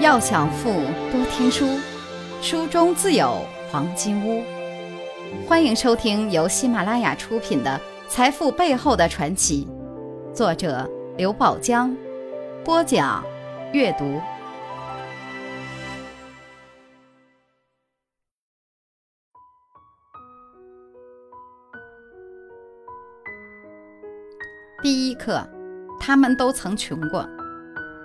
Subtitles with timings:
[0.00, 0.70] 要想富，
[1.10, 1.66] 多听书，
[2.40, 4.44] 书中自有黄金屋。
[5.44, 9.66] 欢迎收听由喜马拉雅出品的《财富背后的传奇》，
[10.32, 11.92] 作者刘宝江，
[12.64, 13.24] 播讲
[13.72, 14.20] 阅读。
[24.80, 25.44] 第一课，
[25.98, 27.28] 他们都曾穷过。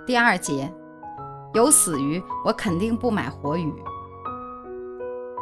[0.04, 0.68] 第二节。
[1.54, 3.72] 有死鱼，我肯定不买活鱼。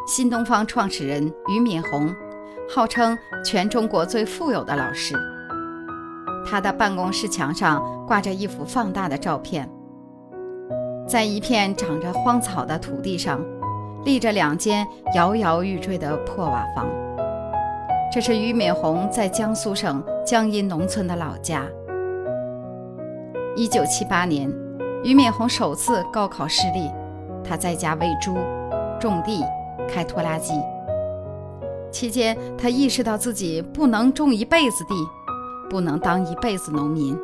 [0.06, 2.14] 新东方创始人俞敏洪
[2.68, 5.16] 号称全中国最富有的老师。
[6.44, 9.66] 他的办公室墙上挂着一幅放大的照片，
[11.08, 13.40] 在一片长着荒草的土地上，
[14.04, 16.86] 立着两间摇摇欲坠的破瓦房。
[18.12, 21.64] 这是俞敏洪在江苏省江阴农村的老家。
[23.56, 24.52] 一九七八年。
[25.04, 26.88] 俞敏洪首次高考失利，
[27.44, 28.36] 他在家喂猪、
[29.00, 29.44] 种地、
[29.88, 30.54] 开拖拉机。
[31.90, 34.94] 期间，他意识到自己不能种一辈子地，
[35.68, 37.18] 不能当一辈子农民，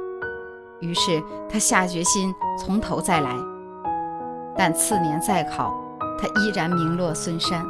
[0.80, 3.30] 于是他下决心从头再来。
[4.56, 5.72] 但次年再考，
[6.20, 7.64] 他依然名落孙山。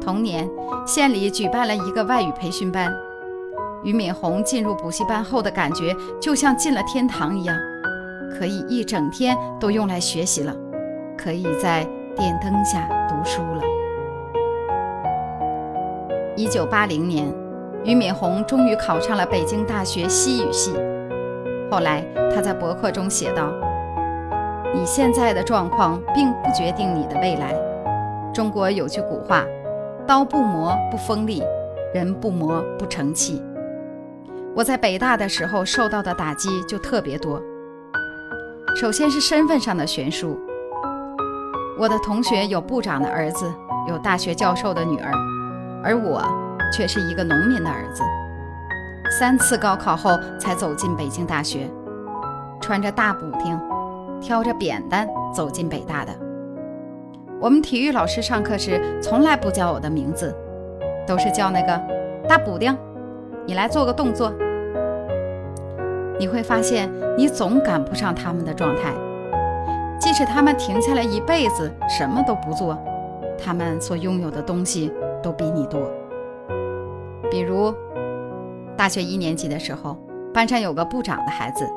[0.00, 0.48] 同年，
[0.86, 2.90] 县里举办了一个外语培训班，
[3.84, 7.54] 俞敏洪进入补习班后的感觉，就像进了天堂一样。
[8.36, 10.54] 可以一整天都用来学习了，
[11.16, 11.84] 可以在
[12.16, 13.62] 电灯下读书了。
[16.36, 17.26] 一九八零年，
[17.84, 20.72] 俞敏洪终于考上了北京大学西语系。
[21.70, 23.52] 后来他在博客中写道
[24.72, 27.54] ：“你现在的状况并不决定你的未来。
[28.32, 29.44] 中国有句古话：
[30.06, 31.42] 刀不磨不锋利，
[31.92, 33.42] 人不磨不成器。
[34.54, 37.42] 我在北大的时候受到的打击就特别多。”
[38.80, 40.38] 首先是身份上的悬殊。
[41.76, 43.52] 我的同学有部长的儿子，
[43.88, 45.10] 有大学教授的女儿，
[45.82, 46.22] 而我
[46.72, 48.04] 却是一个农民的儿子。
[49.18, 51.68] 三次高考后才走进北京大学，
[52.60, 53.60] 穿着大补丁，
[54.20, 56.12] 挑着扁担走进北大的。
[57.40, 60.32] 我们体育老师上课时从来不叫我的名字，
[61.04, 61.82] 都是叫那个
[62.28, 62.78] 大补丁，
[63.44, 64.32] 你来做个动作。
[66.18, 68.94] 你会发现，你总赶不上他们的状态。
[70.00, 72.78] 即使他们停下来一辈子什么都不做，
[73.36, 74.92] 他们所拥有的东西
[75.22, 75.80] 都比你多。
[77.30, 77.74] 比如，
[78.76, 79.98] 大学一年级的时候，
[80.32, 81.68] 班上有个部长的孩子，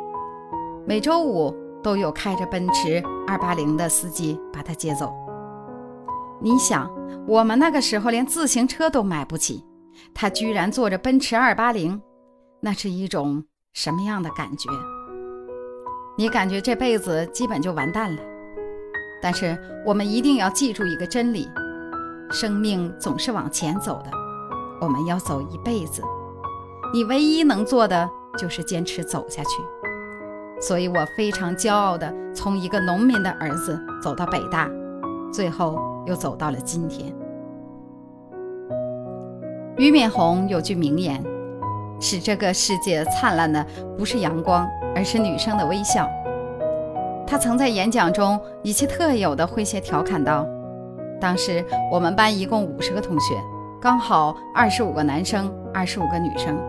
[0.85, 1.53] 每周五
[1.83, 5.11] 都有开着奔驰二八零的司机把他接走。
[6.39, 6.89] 你想，
[7.27, 9.65] 我们那个时候连自行车都买不起，
[10.13, 12.01] 他居然坐着奔驰二八零，
[12.61, 13.43] 那是一种。
[13.73, 14.69] 什么样的感觉？
[16.17, 18.21] 你感觉这辈子基本就完蛋了。
[19.21, 21.49] 但是我们一定要记住一个真理：
[22.29, 24.11] 生命总是往前走的，
[24.81, 26.01] 我们要走一辈子。
[26.93, 29.49] 你唯一能做的就是坚持走下去。
[30.59, 34.69] 所以我非常骄傲地从一个农民的儿子走到北大，
[35.31, 37.15] 最后又走到了今天。
[39.77, 41.23] 俞敏洪有句名言。
[42.01, 43.65] 使这个世界灿烂的
[43.97, 46.09] 不是阳光，而是女生的微笑。
[47.25, 50.45] 他曾在演讲中以其特有的诙谐调侃道
[51.21, 53.35] ：“当时我们班一共五十个同学，
[53.79, 56.59] 刚好二十五个男生，二十五个女生。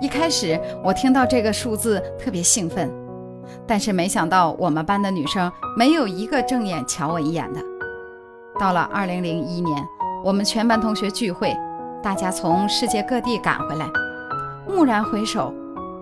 [0.00, 2.92] 一开始我听到这个数字特别兴奋，
[3.66, 7.60] 但是没想到我们班的女生没有一个正眼瞧我一眼的。
[8.60, 9.84] 到了二零零一年，
[10.22, 11.56] 我们全班同学聚会，
[12.02, 13.86] 大家从世界各地赶回来。”
[14.68, 15.52] 蓦然回首，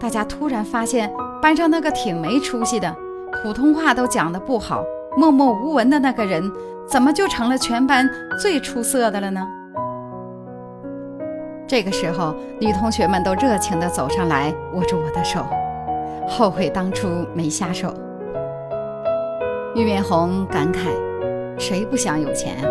[0.00, 1.10] 大家突然发现
[1.40, 2.94] 班上那个挺没出息的、
[3.42, 4.82] 普通话都讲得不好、
[5.16, 6.50] 默默无闻的那个人，
[6.86, 8.08] 怎么就成了全班
[8.40, 9.46] 最出色的了呢？
[11.68, 15.44] 这个时候，女同学们都热情地走上来，握住我的手，
[16.26, 17.92] 后悔当初没下手。
[19.74, 20.88] 俞敏洪感慨
[21.58, 22.70] ：“谁不想有钱啊？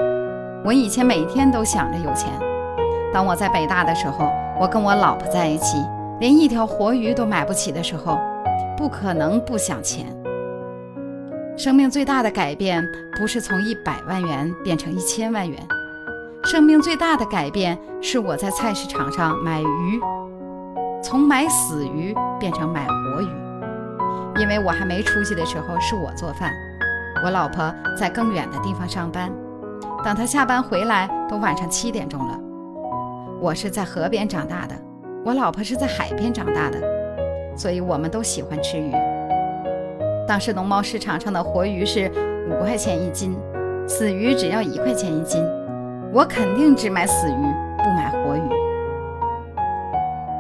[0.66, 2.32] 我以前每天都想着有钱。
[3.14, 4.28] 当我在北大的时候。”
[4.64, 5.78] 我跟我老婆在一起，
[6.22, 8.18] 连一条活鱼都买不起的时候，
[8.78, 10.06] 不可能不想钱。
[11.58, 12.82] 生命最大的改变
[13.18, 15.60] 不是从一百万元变成一千万元，
[16.46, 20.00] 生命最大的改变是我在菜市场上买鱼，
[21.04, 23.28] 从买死鱼变成买活鱼。
[24.40, 26.50] 因为我还没出息的时候是我做饭，
[27.22, 27.70] 我老婆
[28.00, 29.30] 在更远的地方上班，
[30.06, 32.40] 等她下班回来都晚上七点钟了。
[33.44, 34.74] 我是在河边长大的，
[35.26, 36.80] 我老婆是在海边长大的，
[37.58, 38.90] 所以我们都喜欢吃鱼。
[40.26, 42.10] 当时农贸市场上的活鱼是
[42.50, 43.38] 五块钱一斤，
[43.86, 45.44] 死鱼只要一块钱一斤。
[46.14, 47.44] 我肯定只买死鱼，
[47.80, 48.50] 不买活鱼。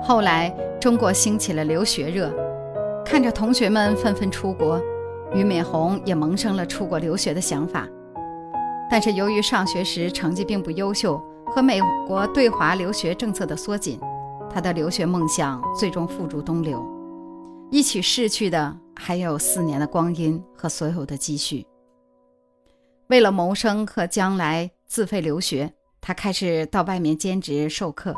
[0.01, 0.49] 后来
[0.79, 2.31] 中国兴起了留学热，
[3.03, 4.79] 看着同学们纷纷出国，
[5.33, 7.85] 俞敏洪也萌生了出国留学的想法。
[8.89, 11.21] 但是由于上学时成绩并不优秀，
[11.53, 13.99] 和美国对华留学政策的缩紧，
[14.49, 16.83] 他的留学梦想最终付诸东流。
[17.69, 21.63] 一起逝去的还有四年的光阴和所有的积蓄。
[23.07, 25.71] 为了谋生和将来自费留学，
[26.01, 28.15] 他开始到外面兼职授课。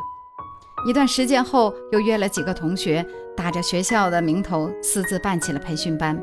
[0.86, 3.06] 一段时间后，又约了几个同学，
[3.36, 6.18] 打着学校的名头私自办起了培训班。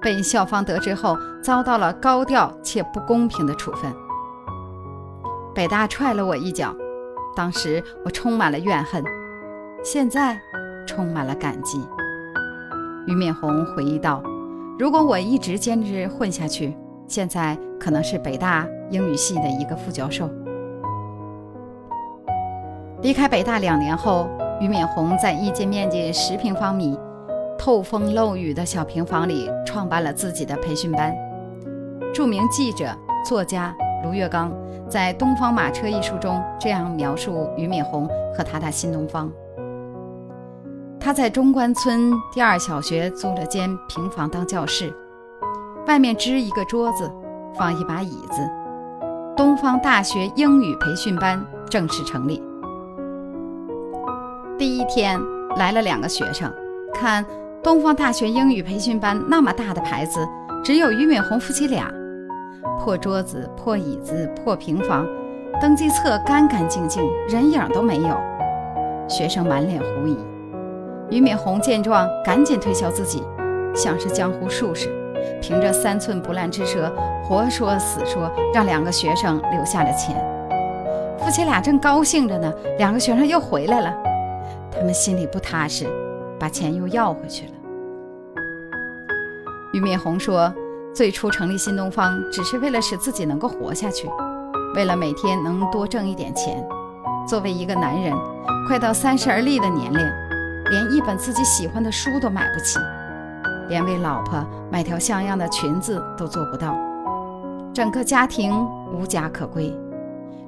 [0.00, 3.92] 被校方得知后，遭到了高调且不公平的处分。
[5.58, 6.72] 北大踹了我一脚，
[7.34, 9.02] 当时我充满了怨恨，
[9.82, 10.40] 现在
[10.86, 11.80] 充满了感激。
[13.08, 14.22] 俞敏洪回忆道
[14.78, 16.76] ：“如果我一直坚持混下去，
[17.08, 20.30] 现在可能是北大英语系的一个副教授。”
[23.02, 26.96] 离开北大两年后，俞敏洪在一间面积十平方米、
[27.58, 31.12] 透风漏雨的小平房里创办了自己的培训班。
[32.14, 33.74] 著名记者、作家
[34.04, 34.52] 卢月刚
[34.88, 39.30] 在《东方马车》一书中这样描述俞敏洪和他的新东方。
[41.00, 44.92] 他在中关村第二小学租了间平房当教室，
[45.86, 47.10] 外面支一个桌子，
[47.56, 48.48] 放一把椅子。
[49.36, 52.42] 东方大学英语培训班正式成立。
[54.58, 55.20] 第一天
[55.56, 56.52] 来了两个学生，
[56.92, 57.24] 看
[57.62, 60.26] 东方大学英语培训班那么大的牌子，
[60.64, 61.88] 只有俞敏洪夫妻俩。
[62.78, 65.06] 破桌子、破椅子、破平房，
[65.60, 68.16] 登记册干干净净，人影都没有。
[69.08, 70.16] 学生满脸狐疑。
[71.10, 73.22] 俞敏洪见状，赶紧推销自己，
[73.74, 74.88] 像是江湖术士，
[75.40, 76.90] 凭着三寸不烂之舌，
[77.24, 80.16] 活说死说，让两个学生留下了钱。
[81.18, 83.94] 夫妻俩正高兴着呢，两个学生又回来了，
[84.70, 85.86] 他们心里不踏实，
[86.38, 87.52] 把钱又要回去了。
[89.72, 90.52] 俞敏洪说
[90.98, 94.08] ：“最初成立新东方，只是为了使自己能够活下去，
[94.74, 96.60] 为了每天能多挣一点钱。
[97.24, 98.12] 作为一个男人，
[98.66, 100.00] 快到三十而立的年龄。”
[100.72, 102.80] 连一本自己喜欢的书都买不起，
[103.68, 106.76] 连为老婆买条像样的裙子都做不到，
[107.72, 108.52] 整个家庭
[108.92, 109.72] 无家可归，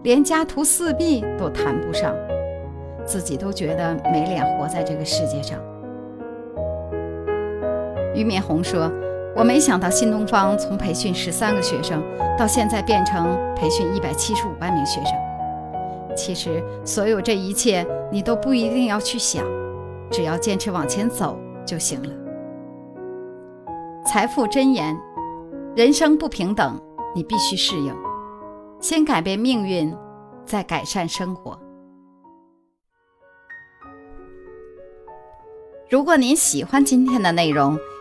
[0.02, 2.12] 连家徒四壁都谈不上，
[3.06, 5.56] 自己都觉得没脸活在这个世界上。
[8.14, 8.90] 俞敏洪说
[9.36, 12.02] ：“我没想到新东方从培训十三个学生，
[12.36, 15.14] 到现在变成培训一百七十五万名学生。
[16.16, 19.44] 其实，所有这一切，你都不一定要去想。”
[20.10, 22.08] 只要坚持往前走就行了。
[24.04, 24.98] 财富箴言：
[25.76, 26.76] 人生不平等，
[27.14, 27.94] 你必须适应。
[28.80, 29.96] 先改变命运，
[30.44, 31.56] 再改善生活。
[35.88, 37.78] 如果您喜欢今天的内容，